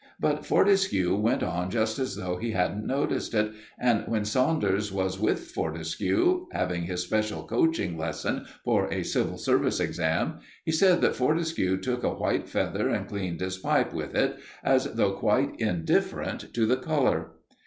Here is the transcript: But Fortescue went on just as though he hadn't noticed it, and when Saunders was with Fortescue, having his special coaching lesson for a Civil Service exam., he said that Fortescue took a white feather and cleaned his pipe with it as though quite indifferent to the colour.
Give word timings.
But 0.19 0.47
Fortescue 0.47 1.15
went 1.15 1.43
on 1.43 1.69
just 1.69 1.99
as 1.99 2.15
though 2.15 2.37
he 2.37 2.53
hadn't 2.53 2.87
noticed 2.87 3.35
it, 3.35 3.51
and 3.77 4.03
when 4.07 4.25
Saunders 4.25 4.91
was 4.91 5.19
with 5.19 5.39
Fortescue, 5.51 6.47
having 6.53 6.85
his 6.85 7.03
special 7.03 7.43
coaching 7.43 7.99
lesson 7.99 8.47
for 8.65 8.91
a 8.91 9.03
Civil 9.03 9.37
Service 9.37 9.79
exam., 9.79 10.39
he 10.65 10.71
said 10.71 11.01
that 11.01 11.15
Fortescue 11.15 11.77
took 11.77 12.01
a 12.01 12.15
white 12.15 12.49
feather 12.49 12.89
and 12.89 13.07
cleaned 13.07 13.41
his 13.41 13.59
pipe 13.59 13.93
with 13.93 14.15
it 14.15 14.39
as 14.63 14.85
though 14.85 15.11
quite 15.13 15.55
indifferent 15.61 16.51
to 16.55 16.65
the 16.65 16.77
colour. 16.77 17.33